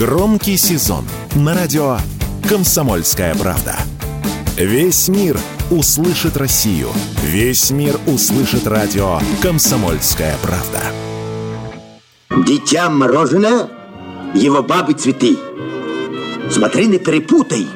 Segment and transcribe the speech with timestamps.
[0.00, 1.98] Громкий сезон на радио
[2.48, 3.76] «Комсомольская правда».
[4.56, 5.38] Весь мир
[5.70, 6.88] услышит Россию.
[7.22, 10.80] Весь мир услышит радио «Комсомольская правда».
[12.46, 13.68] Дитя мороженое,
[14.32, 15.36] его бабы цветы.
[16.50, 17.66] Смотри, не перепутай.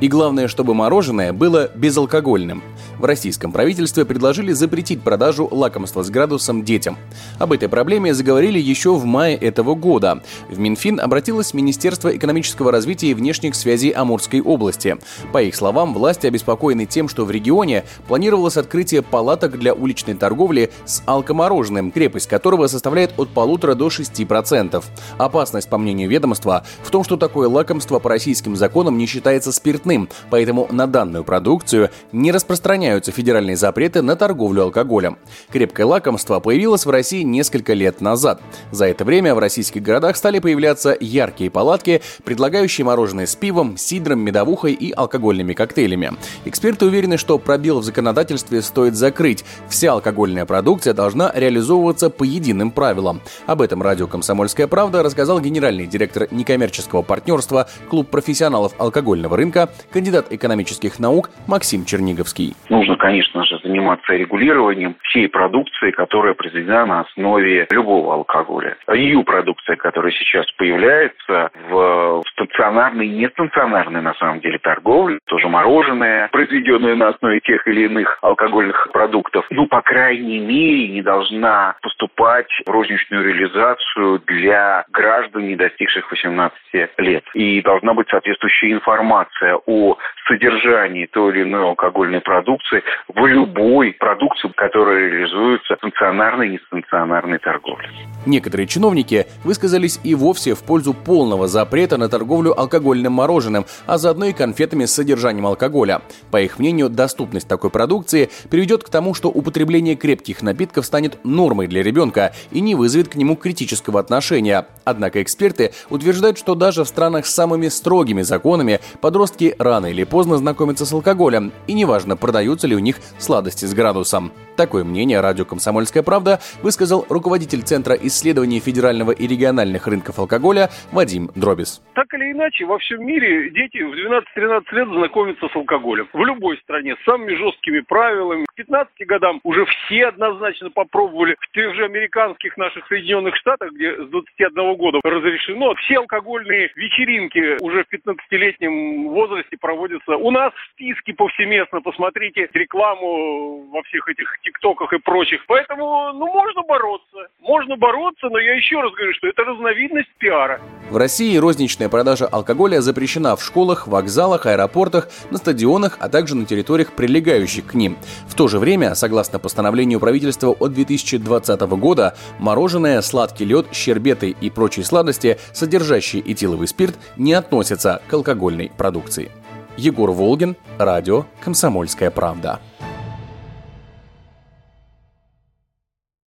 [0.00, 2.62] И главное, чтобы мороженое было безалкогольным–
[2.98, 6.96] в российском правительстве предложили запретить продажу лакомства с градусом детям.
[7.38, 10.22] Об этой проблеме заговорили еще в мае этого года.
[10.48, 14.96] В Минфин обратилось Министерство экономического развития и внешних связей Амурской области.
[15.32, 20.70] По их словам, власти обеспокоены тем, что в регионе планировалось открытие палаток для уличной торговли
[20.86, 24.82] с алкомороженым, крепость которого составляет от полутора до 6%.
[25.18, 29.85] Опасность, по мнению ведомства, в том, что такое лакомство по российским законам не считается спиртным,
[30.30, 35.18] поэтому на данную продукцию не распространяется отменяются федеральные запреты на торговлю алкоголем.
[35.50, 38.40] Крепкое лакомство появилось в России несколько лет назад.
[38.70, 44.20] За это время в российских городах стали появляться яркие палатки, предлагающие мороженое с пивом, сидром,
[44.20, 46.12] медовухой и алкогольными коктейлями.
[46.44, 49.44] Эксперты уверены, что пробел в законодательстве стоит закрыть.
[49.68, 53.20] Вся алкогольная продукция должна реализовываться по единым правилам.
[53.46, 60.32] Об этом радио «Комсомольская правда» рассказал генеральный директор некоммерческого партнерства Клуб профессионалов алкогольного рынка, кандидат
[60.32, 67.66] экономических наук Максим Черниговский нужно, конечно же, заниматься регулированием всей продукции, которая произведена на основе
[67.70, 68.76] любого алкоголя.
[68.88, 72.05] EU-продукция, которая сейчас появляется в
[72.46, 78.18] стационарной и нестационарной, на самом деле, торговле, тоже мороженое, произведенное на основе тех или иных
[78.22, 85.56] алкогольных продуктов, ну, по крайней мере, не должна поступать в розничную реализацию для граждан, не
[85.56, 86.58] достигших 18
[86.98, 87.24] лет.
[87.34, 89.96] И должна быть соответствующая информация о
[90.28, 97.38] содержании той или иной алкогольной продукции в любой продукции, которая реализуется в стационарной и нестационарной
[97.38, 97.88] торговле.
[98.26, 104.26] Некоторые чиновники высказались и вовсе в пользу полного запрета на торговлю алкогольным мороженым, а заодно
[104.26, 106.02] и конфетами с содержанием алкоголя.
[106.30, 111.66] По их мнению, доступность такой продукции приведет к тому, что употребление крепких напитков станет нормой
[111.66, 114.66] для ребенка и не вызовет к нему критического отношения.
[114.84, 120.15] Однако эксперты утверждают, что даже в странах с самыми строгими законами подростки рано или поздно
[120.24, 124.32] знакомятся с алкоголем, и неважно, продаются ли у них сладости с градусом.
[124.56, 131.30] Такое мнение радио «Комсомольская правда» высказал руководитель Центра исследований федерального и региональных рынков алкоголя Вадим
[131.34, 131.82] Дробис.
[131.94, 136.08] Так или иначе, во всем мире дети в 12-13 лет знакомятся с алкоголем.
[136.12, 138.45] В любой стране с самыми жесткими правилами.
[138.56, 141.36] К 15 годам уже все однозначно попробовали.
[141.40, 147.62] В тех же американских наших Соединенных Штатах, где с 21 года разрешено, все алкогольные вечеринки
[147.62, 150.16] уже в 15-летнем возрасте проводятся.
[150.16, 151.82] У нас списки повсеместно.
[151.82, 155.44] Посмотрите рекламу во всех этих тиктоках и прочих.
[155.46, 157.28] Поэтому, ну, можно бороться.
[157.40, 160.62] Можно бороться, но я еще раз говорю, что это разновидность пиара.
[160.88, 166.46] В России розничная продажа алкоголя запрещена в школах, вокзалах, аэропортах, на стадионах, а также на
[166.46, 167.96] территориях, прилегающих к ним.
[168.26, 174.50] В то же время, согласно постановлению правительства от 2020 года, мороженое, сладкий лед, щербеты и
[174.50, 179.32] прочие сладости, содержащие этиловый спирт, не относятся к алкогольной продукции.
[179.76, 182.60] Егор Волгин, радио «Комсомольская правда».